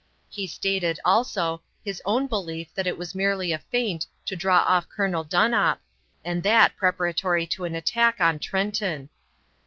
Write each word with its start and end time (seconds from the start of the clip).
He 0.29 0.47
stated, 0.47 0.99
also, 1.05 1.61
his 1.85 2.01
own 2.05 2.25
belief 2.25 2.73
that 2.73 2.87
it 2.87 2.97
was 2.97 3.13
merely 3.13 3.51
a 3.51 3.59
feint 3.59 4.07
to 4.25 4.35
draw 4.35 4.65
off 4.67 4.89
Colonel 4.89 5.23
Donop, 5.23 5.77
and 6.25 6.41
that 6.41 6.75
preparatory 6.75 7.45
to 7.45 7.65
an 7.65 7.75
attack 7.75 8.19
on 8.19 8.39
Trenton. 8.39 9.09